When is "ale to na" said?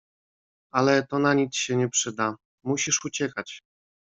0.71-1.33